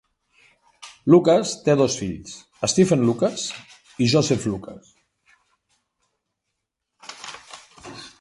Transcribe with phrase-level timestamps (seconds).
[1.13, 2.33] Lucas té dos fills:
[2.73, 3.43] Stephen Lucas
[4.05, 4.89] i Joseph Lucas.